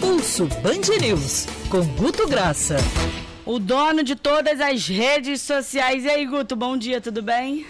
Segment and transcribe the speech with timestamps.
[0.00, 2.76] Pulso Band News, com Guto Graça.
[3.44, 6.04] O dono de todas as redes sociais.
[6.04, 7.66] E aí, Guto, bom dia, tudo bem?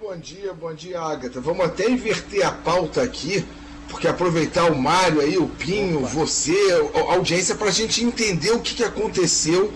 [0.00, 1.42] Bom dia, bom dia, Agatha.
[1.42, 3.44] Vamos até inverter a pauta aqui,
[3.90, 6.08] porque aproveitar o Mário aí, o Pinho, Opa.
[6.08, 6.56] você,
[6.94, 9.70] a audiência, para a gente entender o que, que aconteceu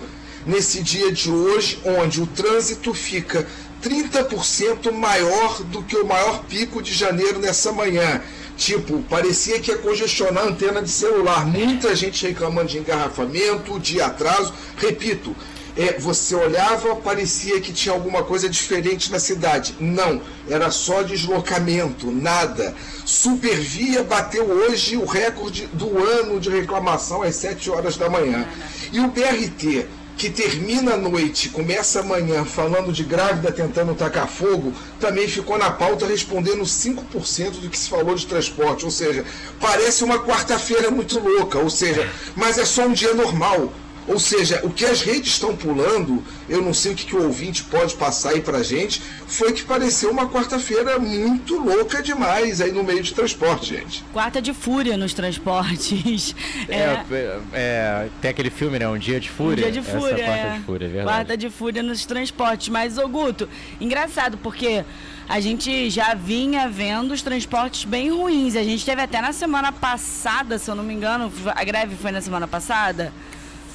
[0.46, 3.46] nesse dia de hoje, onde o trânsito fica
[3.82, 8.22] 30% maior do que o maior pico de janeiro nessa manhã.
[8.56, 11.45] Tipo, parecia que ia congestionar a antena de celular.
[11.46, 14.52] Muita gente reclamando de engarrafamento, de atraso.
[14.76, 15.34] Repito,
[15.76, 19.74] é, você olhava, parecia que tinha alguma coisa diferente na cidade.
[19.80, 22.74] Não, era só deslocamento, nada.
[23.04, 28.46] Supervia bateu hoje o recorde do ano de reclamação às 7 horas da manhã.
[28.92, 29.87] E o BRT
[30.22, 35.68] que termina a noite, começa amanhã falando de grávida tentando tacar fogo, também ficou na
[35.68, 38.84] pauta respondendo 5% do que se falou de transporte.
[38.84, 39.24] Ou seja,
[39.58, 43.73] parece uma quarta-feira muito louca, ou seja, mas é só um dia normal.
[44.06, 47.22] Ou seja, o que as redes estão pulando, eu não sei o que, que o
[47.24, 52.73] ouvinte pode passar aí pra gente, foi que pareceu uma quarta-feira muito louca demais aí
[52.73, 54.04] no meio de transporte, gente.
[54.12, 56.34] Quarta de fúria nos transportes.
[56.68, 58.88] É, é, é tem aquele filme, né?
[58.88, 59.66] Um Dia de Fúria.
[59.66, 60.14] Um Dia de Fúria.
[60.14, 60.58] Essa quarta é.
[60.58, 61.16] de fúria, é verdade.
[61.16, 62.68] Quarta de fúria nos transportes.
[62.68, 63.48] Mas, ô Guto,
[63.80, 64.84] engraçado, porque
[65.28, 68.56] a gente já vinha vendo os transportes bem ruins.
[68.56, 72.10] A gente teve até na semana passada, se eu não me engano, a greve foi
[72.10, 73.12] na semana passada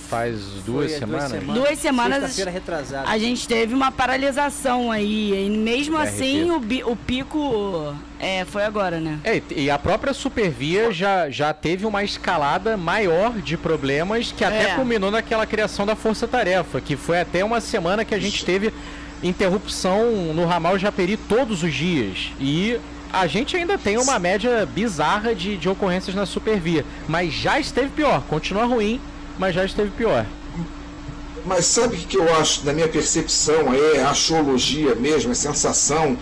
[0.10, 1.30] faz duas Foi, semanas.
[1.30, 1.56] Duas semanas.
[1.56, 3.10] Duas semanas retrasada.
[3.10, 5.46] A gente teve uma paralisação aí.
[5.46, 9.20] E mesmo assim, o, o pico é, foi agora, né?
[9.24, 14.72] É, e a própria Supervia já, já teve uma escalada maior de problemas que até
[14.72, 14.76] é.
[14.76, 18.74] culminou naquela criação da Força Tarefa, que foi até uma semana que a gente teve
[19.22, 22.32] interrupção no ramal Japeri todos os dias.
[22.40, 22.80] E
[23.12, 27.90] a gente ainda tem uma média bizarra de, de ocorrências na Supervia, mas já esteve
[27.90, 29.02] pior, continua ruim
[29.38, 30.26] mas já esteve pior.
[31.46, 36.18] Mas sabe o que eu acho, na minha percepção, é axiologia mesmo, é sensação,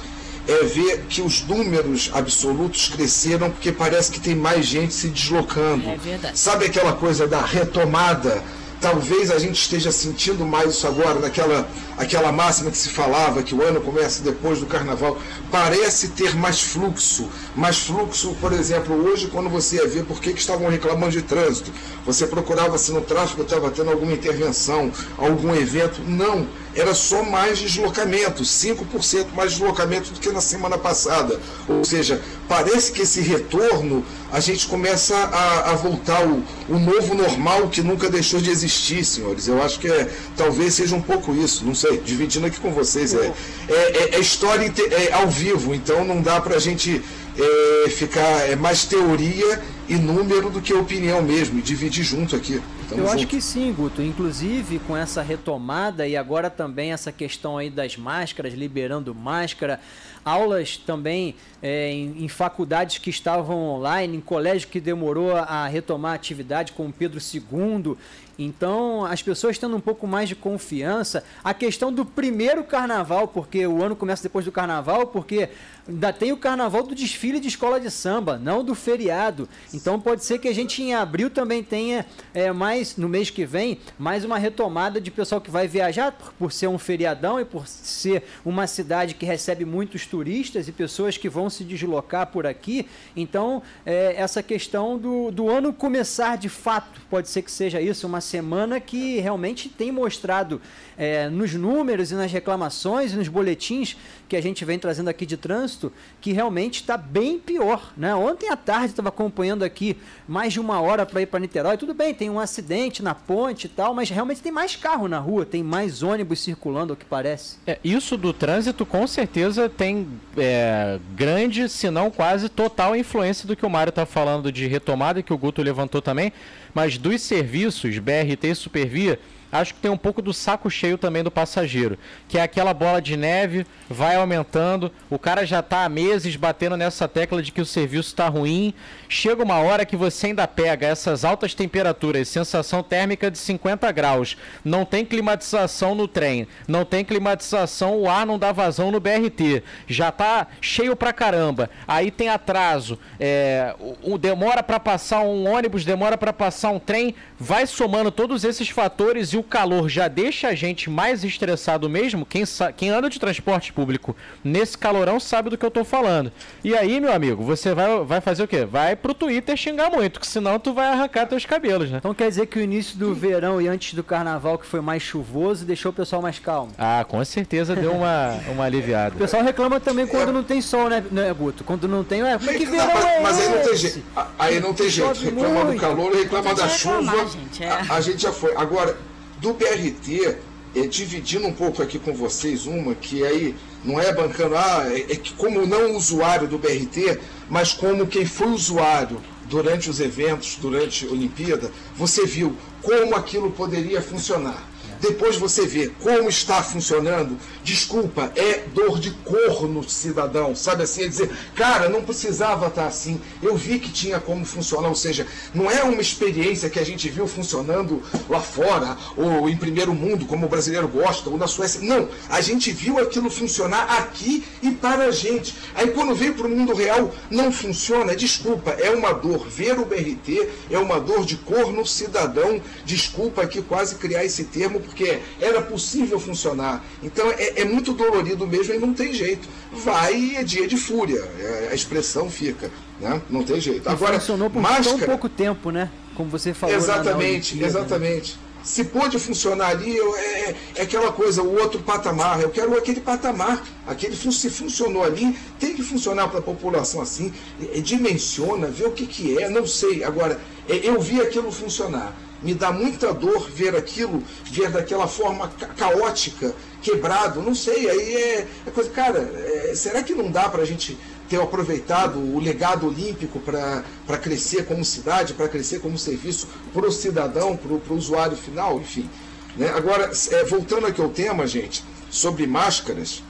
[0.47, 5.89] é ver que os números absolutos cresceram porque parece que tem mais gente se deslocando.
[5.89, 6.37] É verdade.
[6.37, 8.43] Sabe aquela coisa da retomada?
[8.79, 13.55] Talvez a gente esteja sentindo mais isso agora, naquela aquela máxima que se falava que
[13.55, 15.17] o ano começa depois do carnaval.
[15.51, 17.29] Parece ter mais fluxo.
[17.55, 21.21] Mais fluxo, por exemplo, hoje, quando você ia ver por que, que estavam reclamando de
[21.21, 21.71] trânsito,
[22.05, 26.01] você procurava se no tráfego estava tendo alguma intervenção, algum evento.
[26.05, 31.39] Não, era só mais deslocamento, 5% mais deslocamento do que na semana passada.
[31.69, 37.13] Ou seja, parece que esse retorno a gente começa a, a voltar o, o novo
[37.15, 39.47] normal que nunca deixou de existir, senhores.
[39.47, 43.13] Eu acho que é, talvez seja um pouco isso, não sei, dividindo aqui com vocês.
[43.13, 43.33] É,
[43.67, 47.01] é, é, é história é, ao vivo, então não dá para a gente
[47.37, 52.61] é, ficar é mais teoria e número do que opinião mesmo, e dividir junto aqui.
[52.89, 53.15] Tamo Eu junto.
[53.17, 54.01] acho que sim, Guto.
[54.01, 59.79] Inclusive com essa retomada e agora também essa questão aí das máscaras, liberando máscara,
[60.23, 61.35] aulas também
[61.67, 66.73] é, em, em, faculdades que estavam online, em colégio que demorou a retomar a atividade,
[66.73, 67.97] como Pedro II.
[68.37, 71.23] Então, as pessoas tendo um pouco mais de confiança.
[71.43, 75.49] A questão do primeiro carnaval, porque o ano começa depois do carnaval, porque
[75.87, 79.47] ainda tem o carnaval do desfile de escola de samba, não do feriado.
[79.73, 83.45] Então, pode ser que a gente em abril também tenha é, mais, no mês que
[83.45, 87.45] vem, mais uma retomada de pessoal que vai viajar, por, por ser um feriadão e
[87.45, 92.45] por ser uma cidade que recebe muitos turistas e pessoas que vão se deslocar por
[92.45, 92.85] aqui.
[93.15, 98.07] Então, é, essa questão do, do ano começar de fato, pode ser que seja isso,
[98.07, 100.61] uma semana que realmente tem mostrado
[100.97, 105.25] é, nos números e nas reclamações e nos boletins que a gente vem trazendo aqui
[105.25, 107.93] de trânsito que realmente está bem pior.
[107.95, 108.13] Né?
[108.15, 111.77] Ontem à tarde estava acompanhando aqui mais de uma hora para ir para Niterói.
[111.77, 115.19] Tudo bem, tem um acidente na ponte e tal, mas realmente tem mais carro na
[115.19, 117.57] rua, tem mais ônibus circulando, o que parece.
[117.67, 120.07] É, isso do trânsito com certeza tem
[120.37, 125.21] é, grande, se não quase total influência do que o Mário está falando de retomada,
[125.21, 126.31] que o Guto levantou também,
[126.73, 129.19] mas dos serviços BRT e Supervia
[129.59, 131.97] acho que tem um pouco do saco cheio também do passageiro,
[132.27, 136.77] que é aquela bola de neve, vai aumentando, o cara já está há meses batendo
[136.77, 138.73] nessa tecla de que o serviço está ruim,
[139.07, 144.37] chega uma hora que você ainda pega essas altas temperaturas, sensação térmica de 50 graus,
[144.63, 149.63] não tem climatização no trem, não tem climatização, o ar não dá vazão no BRT,
[149.87, 155.85] já está cheio pra caramba, aí tem atraso, é, o, demora para passar um ônibus,
[155.85, 160.49] demora para passar um trem, vai somando todos esses fatores e o calor já deixa
[160.49, 162.43] a gente mais estressado mesmo, quem,
[162.75, 166.31] quem anda de transporte público nesse calorão sabe do que eu tô falando.
[166.63, 168.65] E aí, meu amigo, você vai, vai fazer o quê?
[168.65, 171.97] Vai pro Twitter xingar muito, que senão tu vai arrancar teus cabelos, né?
[171.97, 175.01] Então quer dizer que o início do verão e antes do carnaval, que foi mais
[175.01, 176.71] chuvoso, deixou o pessoal mais calmo?
[176.77, 179.15] Ah, com certeza deu uma, uma aliviada.
[179.15, 181.63] O pessoal reclama também quando não tem sol, né, né, Guto?
[181.63, 184.03] Quando não tem, é, que verão mas, é mas aí não tem jeito.
[184.39, 185.23] Aí não tem jeito.
[185.23, 187.27] Reclama do calor, reclama da chuva.
[187.27, 187.69] Gente, é.
[187.69, 188.55] a, a gente já foi.
[188.55, 188.97] Agora,
[189.39, 190.37] do BRT,
[190.75, 195.13] é, dividindo um pouco aqui com vocês uma, que aí não é bancando, ah, é,
[195.13, 200.57] é que como não usuário do BRT, mas como quem foi usuário durante os eventos,
[200.59, 204.74] durante a Olimpíada, você viu como aquilo poderia funcionar
[205.07, 211.03] depois você vê como está funcionando, desculpa, é dor de corno cidadão, sabe assim?
[211.03, 215.27] É dizer, cara, não precisava estar assim, eu vi que tinha como funcionar, ou seja,
[215.53, 220.25] não é uma experiência que a gente viu funcionando lá fora, ou em primeiro mundo,
[220.25, 224.71] como o brasileiro gosta, ou na Suécia, não, a gente viu aquilo funcionar aqui e
[224.71, 225.53] para a gente.
[225.75, 229.85] Aí quando vem para o mundo real, não funciona, desculpa, é uma dor, ver o
[229.85, 234.94] BRT é uma dor de corno cidadão, desculpa aqui quase criar esse termo, porque
[235.39, 236.83] era possível funcionar.
[237.03, 239.47] Então é, é muito dolorido mesmo e não tem jeito.
[239.71, 241.23] Vai e é dia de fúria.
[241.39, 242.71] É, a expressão fica.
[242.99, 243.21] Né?
[243.29, 243.89] Não tem jeito.
[243.89, 244.97] Agora, funcionou por máscara...
[244.97, 245.89] tão pouco tempo, né?
[246.15, 246.75] Como você falou.
[246.75, 247.67] Exatamente, né?
[247.67, 248.37] exatamente.
[248.65, 252.41] Se pode funcionar ali, é, é, aquela coisa, o outro patamar.
[252.41, 253.63] Eu quero aquele patamar.
[253.85, 257.31] Aquele, se funcionou ali, tem que funcionar para a população assim.
[257.61, 260.03] É, dimensiona, vê o que, que é, não sei.
[260.03, 264.21] Agora, é, eu vi aquilo funcionar me dá muita dor ver aquilo,
[264.51, 270.03] ver daquela forma ca caótica, quebrado, não sei, aí é, é coisa, cara, é, será
[270.03, 270.95] que não dá para a gente
[271.29, 276.91] ter aproveitado o legado olímpico para crescer como cidade, para crescer como serviço para o
[276.91, 279.09] cidadão, para o usuário final, enfim.
[279.55, 279.69] Né?
[279.69, 283.23] Agora, é, voltando aqui ao tema, gente, sobre máscaras,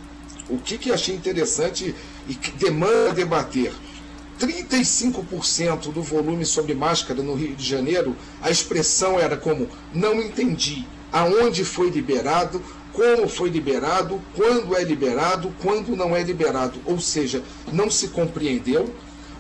[0.50, 1.96] o que, que achei interessante
[2.28, 3.72] e que demanda debater
[4.40, 10.86] 35% do volume sobre máscara no Rio de Janeiro, a expressão era como não entendi
[11.12, 12.62] aonde foi liberado,
[12.96, 18.90] como foi liberado, quando é liberado, quando não é liberado, ou seja, não se compreendeu.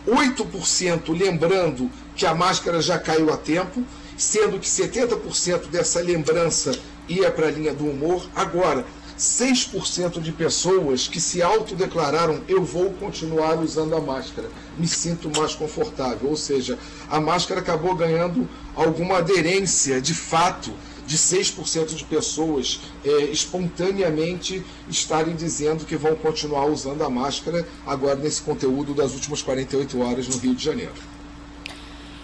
[0.05, 3.81] 8% lembrando que a máscara já caiu a tempo,
[4.17, 8.27] sendo que 70% dessa lembrança ia para a linha do humor.
[8.35, 8.85] Agora,
[9.17, 15.55] 6% de pessoas que se autodeclararam eu vou continuar usando a máscara, me sinto mais
[15.55, 16.29] confortável.
[16.29, 16.77] Ou seja,
[17.09, 20.73] a máscara acabou ganhando alguma aderência de fato
[21.05, 28.15] de 6% de pessoas é, espontaneamente estarem dizendo que vão continuar usando a máscara agora
[28.15, 30.93] nesse conteúdo das últimas 48 horas no Rio de Janeiro.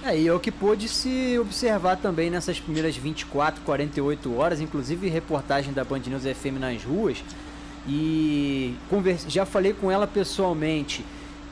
[0.03, 5.07] É, e é o que pôde se observar também nessas primeiras 24, 48 horas, inclusive
[5.07, 7.23] reportagem da Band News FM nas ruas.
[7.87, 8.75] E
[9.27, 11.05] já falei com ela pessoalmente.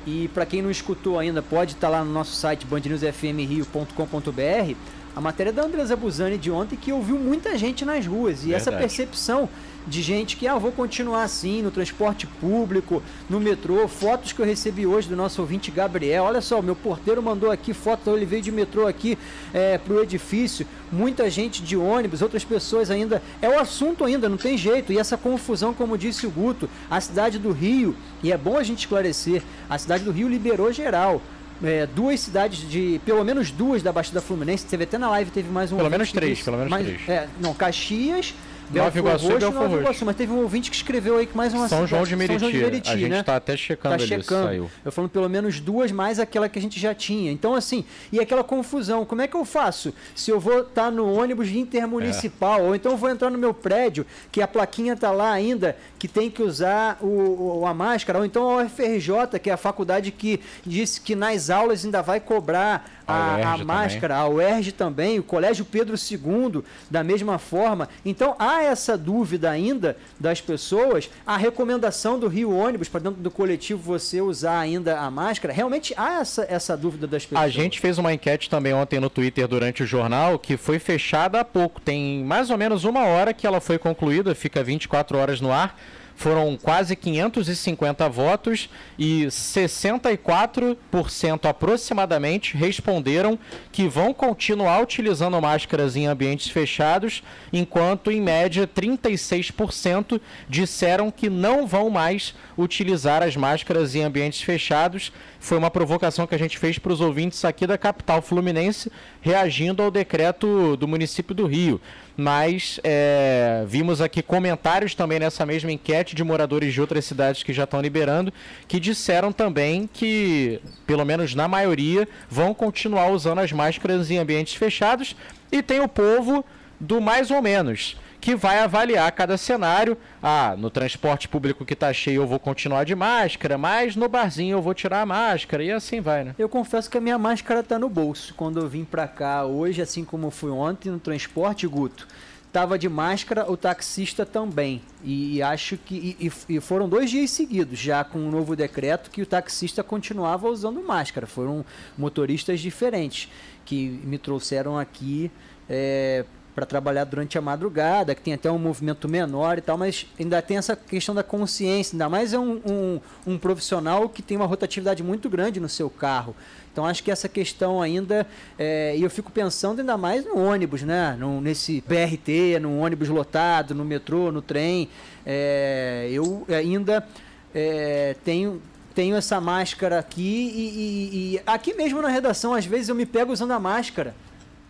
[0.06, 4.75] E para quem não escutou ainda, pode estar tá lá no nosso site bandnewsfmrio.com.br
[5.16, 8.44] a matéria da Andresa Buzani de ontem que ouviu muita gente nas ruas.
[8.44, 8.56] E Verdade.
[8.56, 9.50] essa percepção
[9.89, 13.88] de gente que, ah, vou continuar assim no transporte público, no metrô.
[13.88, 16.24] Fotos que eu recebi hoje do nosso ouvinte Gabriel.
[16.24, 19.18] Olha só, meu porteiro mandou aqui foto, ele veio de metrô aqui
[19.53, 20.65] é, pro edifício.
[20.91, 23.21] Muita gente de ônibus, outras pessoas ainda.
[23.41, 24.94] É o assunto ainda, não tem jeito.
[24.94, 28.63] E essa confusão, como disse o Guto, a cidade do Rio, e é bom a
[28.63, 31.21] gente esclarecer, a cidade do Rio liberou geral
[31.63, 33.01] é, duas cidades de.
[33.06, 34.65] Pelo menos duas da Baixada Fluminense.
[34.65, 35.77] Teve até na live, teve mais um.
[35.77, 37.10] Pelo menos três, pelo menos mais, três.
[37.10, 38.34] É, não, Caxias,
[38.72, 41.54] Iguaçu Roxo, e Belfor Nova Iguaçu, mas teve um ouvinte que escreveu aí que mais
[41.54, 42.40] uma São João de Meriti.
[42.40, 43.38] São João de Meriti, a gente está né?
[43.38, 44.48] até checando tá checando.
[44.48, 44.72] saiu.
[44.86, 47.32] Eu falando pelo menos duas mais aquela que a gente já tinha.
[47.32, 49.94] Então assim, e aquela confusão, como é que eu faço?
[50.16, 52.64] Se eu vou estar tá no ônibus intermunicipal, é.
[52.64, 56.08] ou então eu vou entrar no meu prédio, que a plaquinha tá lá ainda, que
[56.08, 60.12] tem que usar o, o, a máscara, ou então a UFRJ, que é a faculdade
[60.12, 64.32] que disse que nas aulas ainda vai cobrar a, a, máscara, também.
[64.32, 67.90] a UERJ também, o Colégio Pedro II, da mesma forma.
[68.06, 73.32] Então há essa dúvida ainda das pessoas, a recomendação do Rio Ônibus para dentro do
[73.32, 77.46] coletivo você usar ainda a máscara, realmente há essa, essa dúvida das pessoas.
[77.46, 81.39] A gente fez uma enquete também ontem no Twitter durante o jornal que foi fechada
[81.39, 85.42] há pouco, tem mais ou menos uma hora que ela foi concluída, fica 24 horas
[85.42, 85.75] no ar
[86.20, 93.40] foram quase 550 votos e 64% aproximadamente responderam
[93.72, 97.24] que vão continuar utilizando máscaras em ambientes fechados,
[97.54, 105.14] enquanto em média 36% disseram que não vão mais utilizar as máscaras em ambientes fechados.
[105.40, 109.82] Foi uma provocação que a gente fez para os ouvintes aqui da capital fluminense, reagindo
[109.82, 111.80] ao decreto do município do Rio
[112.20, 117.54] mas é, vimos aqui comentários também nessa mesma enquete de moradores de outras cidades que
[117.54, 118.34] já estão liberando,
[118.68, 124.56] que disseram também que, pelo menos na maioria, vão continuar usando as máscaras em ambientes
[124.56, 125.16] fechados.
[125.51, 126.46] E tem o povo
[126.80, 129.98] do mais ou menos, que vai avaliar cada cenário.
[130.22, 134.58] Ah, no transporte público que está cheio eu vou continuar de máscara, mas no barzinho
[134.58, 136.36] eu vou tirar a máscara e assim vai, né?
[136.38, 138.34] Eu confesso que a minha máscara está no bolso.
[138.36, 142.08] Quando eu vim para cá hoje, assim como fui ontem no transporte, Guto,
[142.51, 144.82] tava de máscara, o taxista também.
[145.03, 149.22] E, acho que e, e, foram dois dias seguidos já com um novo decreto que
[149.22, 151.27] o taxista continuava usando máscara.
[151.27, 151.65] Foram
[151.98, 153.29] motoristas diferentes
[153.65, 155.32] que me trouxeram aqui
[155.70, 156.25] é,
[156.56, 160.41] para trabalhar durante a madrugada, que tem até um movimento menor e tal, mas ainda
[160.41, 164.46] tem essa questão da consciência, ainda mais é um, um, um profissional que tem uma
[164.46, 166.36] rotatividade muito grande no seu carro.
[166.72, 168.25] Então acho que essa questão ainda,
[168.58, 171.15] é, e eu fico pensando ainda mais no ônibus, né?
[171.20, 174.88] No, nesse BRT, no ônibus lotado, no metrô, no trem.
[175.25, 177.06] É, eu ainda
[177.53, 178.62] é, tenho
[178.96, 183.06] tenho essa máscara aqui e, e, e, aqui mesmo na redação, às vezes eu me
[183.06, 184.13] pego usando a máscara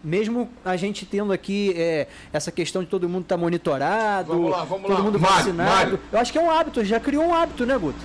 [0.03, 4.51] mesmo a gente tendo aqui é, essa questão de todo mundo estar tá monitorado, vamos
[4.51, 5.03] lá, vamos todo lá.
[5.03, 5.69] mundo Mário, vacinado.
[5.69, 5.99] Mário.
[6.11, 7.99] Eu acho que é um hábito, já criou um hábito, né, Guto?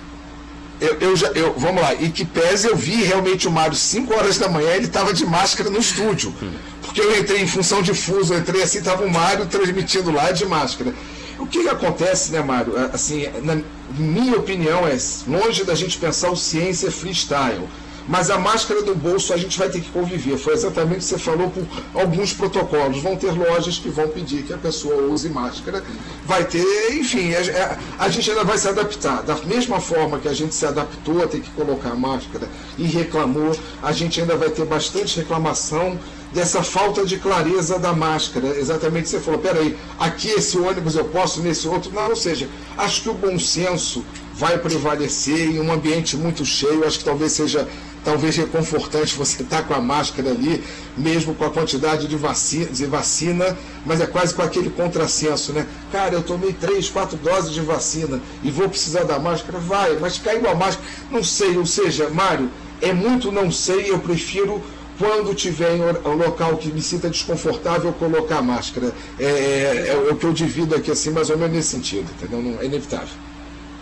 [0.79, 4.13] Eu, eu, já, eu, vamos lá, e que pese eu vi realmente o Mário 5
[4.13, 6.33] horas da manhã, ele estava de máscara no estúdio.
[6.81, 10.31] Porque eu entrei em função de fuso, eu entrei assim, estava o Mário transmitindo lá
[10.31, 10.93] de máscara.
[11.39, 12.73] O que, que acontece, né, Mário?
[12.93, 13.61] Assim, na
[13.97, 14.97] minha opinião, é
[15.27, 17.67] longe da gente pensar o ciência freestyle
[18.07, 20.37] mas a máscara do bolso a gente vai ter que conviver.
[20.37, 23.01] Foi exatamente o que você falou por alguns protocolos.
[23.01, 25.83] Vão ter lojas que vão pedir que a pessoa use máscara.
[26.25, 29.23] Vai ter, enfim, a, a gente ainda vai se adaptar.
[29.23, 32.47] Da mesma forma que a gente se adaptou a ter que colocar a máscara
[32.77, 35.97] e reclamou, a gente ainda vai ter bastante reclamação
[36.35, 38.47] dessa falta de clareza da máscara.
[38.59, 41.91] Exatamente você falou, peraí, aqui esse ônibus eu posso, nesse outro.
[41.91, 42.47] Não, ou seja,
[42.77, 46.85] acho que o bom senso vai prevalecer em um ambiente muito cheio.
[46.85, 47.67] Acho que talvez seja
[48.05, 50.63] talvez reconfortante você estar tá com a máscara ali,
[50.95, 55.65] mesmo com a quantidade de vacina, de vacina, mas é quase com aquele contrassenso, né?
[55.91, 59.57] Cara, eu tomei três, quatro doses de vacina e vou precisar da máscara?
[59.57, 60.87] Vai, mas caiu a máscara.
[61.09, 62.49] Não sei, ou seja, Mário,
[62.81, 64.61] é muito não sei, eu prefiro
[64.99, 65.71] quando tiver
[66.05, 68.93] um local que me sinta desconfortável, colocar a máscara.
[69.19, 72.41] É, é, é, o que eu divido aqui, assim, mais ou menos nesse sentido, entendeu?
[72.41, 73.09] Não, é inevitável.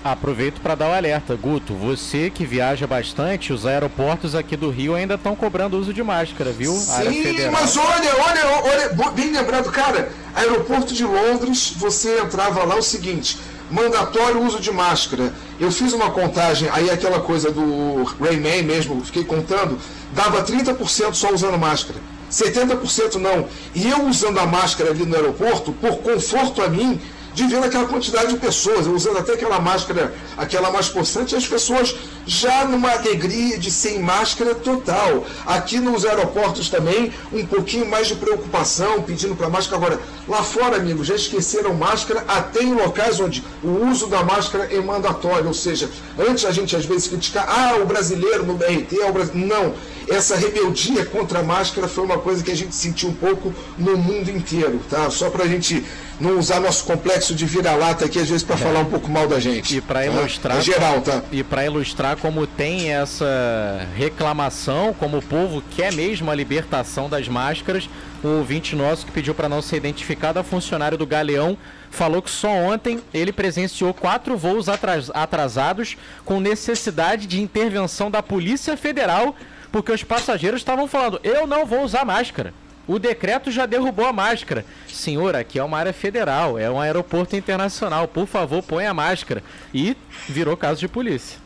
[0.04, 1.74] Aproveito para dar o um alerta, Guto.
[1.74, 6.52] Você que viaja bastante, os aeroportos aqui do Rio ainda estão cobrando uso de máscara,
[6.52, 6.74] viu?
[6.74, 12.84] Sim, mas olha, olha, olha, bem lembrado, cara, aeroporto de Londres, você entrava lá o
[12.84, 13.38] seguinte,
[13.72, 15.34] mandatório uso de máscara.
[15.58, 19.80] Eu fiz uma contagem, aí aquela coisa do Rayman mesmo, fiquei contando,
[20.12, 21.98] dava 30% só usando máscara.
[22.30, 23.48] 70% não.
[23.74, 27.00] E eu usando a máscara ali no aeroporto, por conforto a mim,
[27.34, 31.96] de ver aquela quantidade de pessoas, usando até aquela máscara, aquela mais possante, as pessoas
[32.26, 35.26] já numa alegria de sem máscara total.
[35.46, 39.78] Aqui nos aeroportos também, um pouquinho mais de preocupação, pedindo para máscara.
[39.78, 44.66] Agora, lá fora, amigos, já esqueceram máscara até em locais onde o uso da máscara
[44.72, 45.48] é mandatório.
[45.48, 49.12] Ou seja, antes a gente às vezes criticar, ah, o brasileiro no BRT, é o
[49.12, 49.48] brasileiro.
[49.48, 49.74] Não,
[50.08, 53.98] essa rebeldia contra a máscara foi uma coisa que a gente sentiu um pouco no
[53.98, 55.10] mundo inteiro, tá?
[55.10, 55.84] Só para a gente
[56.20, 58.60] não usar nosso complexo de vira-lata aqui às vezes para é.
[58.60, 59.78] falar um pouco mal da gente.
[59.78, 60.06] E para tá?
[60.06, 61.22] ilustrar, geral, tá?
[61.32, 67.28] E para ilustrar como tem essa reclamação, como o povo quer mesmo a libertação das
[67.28, 67.90] máscaras,
[68.24, 71.58] o ouvinte nosso que pediu para não ser identificado, funcionário do Galeão,
[71.90, 74.68] falou que só ontem ele presenciou quatro voos
[75.14, 79.36] atrasados com necessidade de intervenção da Polícia Federal,
[79.72, 82.54] porque os passageiros estavam falando: eu não vou usar máscara.
[82.88, 84.66] O decreto já derrubou a máscara.
[84.88, 88.08] Senhor, aqui é uma área federal, é um aeroporto internacional.
[88.08, 89.42] Por favor, põe a máscara.
[89.74, 89.96] E
[90.28, 91.44] virou caso de polícia.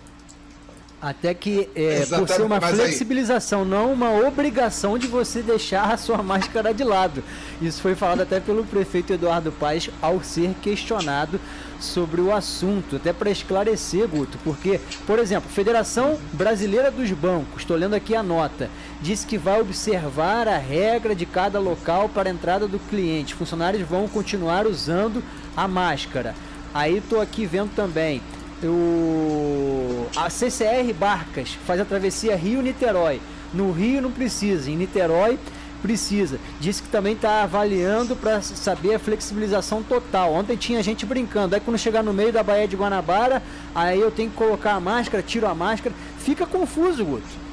[0.99, 3.67] Até que, é, por ser uma flexibilização, aí...
[3.67, 7.23] não uma obrigação de você deixar a sua máscara de lado.
[7.61, 11.39] Isso foi falado até pelo prefeito Eduardo Paes ao ser questionado
[11.79, 17.77] sobre o assunto, até para esclarecer, Guto, porque, por exemplo, Federação Brasileira dos Bancos, estou
[17.77, 18.69] lendo aqui a nota,
[19.01, 23.35] diz que vai observar a regra de cada local para a entrada do cliente.
[23.35, 25.23] Funcionários vão continuar usando
[25.55, 26.35] a máscara.
[26.73, 28.21] Aí tô aqui vendo também
[28.63, 33.21] o a CCR Barcas faz a travessia Rio-Niterói.
[33.53, 35.37] No Rio não precisa, em Niterói
[35.77, 36.39] precisa.
[36.59, 40.33] Disse que também está avaliando para saber a flexibilização total.
[40.33, 41.55] Ontem tinha gente brincando.
[41.55, 43.41] Aí quando chegar no meio da Baía de Guanabara,
[43.73, 45.95] aí eu tenho que colocar a máscara, tiro a máscara.
[46.19, 47.47] Fica confuso, Guto.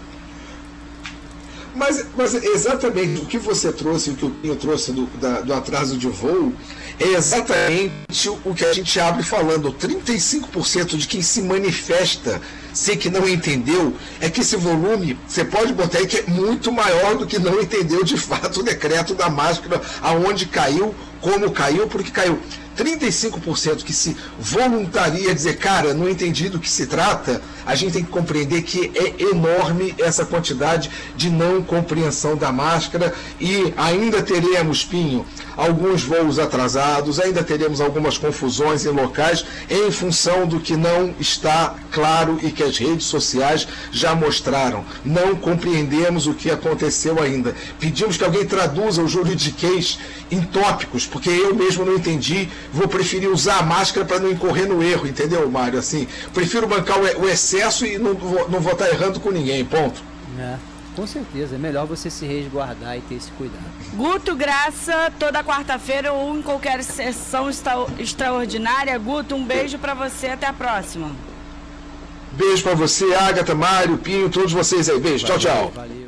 [1.74, 5.98] Mas, mas exatamente o que você trouxe, o que o trouxe do, da, do atraso
[5.98, 6.52] de voo,
[7.00, 9.72] é exatamente o que a gente abre falando.
[9.72, 12.40] 35% de quem se manifesta
[12.74, 16.72] ser que não entendeu é que esse volume, você pode botar aí que é muito
[16.72, 21.86] maior do que não entendeu de fato o decreto da máscara, aonde caiu, como caiu,
[21.86, 22.38] porque caiu.
[22.76, 27.92] 35% que se voluntaria a dizer, cara, não entendi do que se trata, a gente
[27.92, 34.22] tem que compreender que é enorme essa quantidade de não compreensão da máscara e ainda
[34.22, 35.24] teremos, Pinho,
[35.56, 41.74] alguns voos atrasados, ainda teremos algumas confusões em locais em função do que não está
[41.90, 44.84] claro e que as redes sociais já mostraram.
[45.04, 47.54] Não compreendemos o que aconteceu ainda.
[47.78, 49.98] Pedimos que alguém traduza o juridiquês
[50.30, 52.48] em tópicos, porque eu mesmo não entendi.
[52.74, 55.78] Vou preferir usar a máscara para não incorrer no erro, entendeu, Mário?
[55.78, 60.02] Assim, prefiro bancar o excesso e não vou, não vou estar errando com ninguém, ponto.
[60.36, 60.56] É.
[60.96, 63.64] Com certeza, é melhor você se resguardar e ter esse cuidado.
[63.94, 68.98] Guto Graça, toda quarta-feira ou em qualquer sessão extra extraordinária.
[68.98, 71.10] Guto, um beijo para você, até a próxima.
[72.32, 74.98] Beijo para você, Agatha, Mário, Pinho, todos vocês aí.
[74.98, 75.72] Beijo, valeu, tchau, tchau.
[75.74, 76.03] Valeu.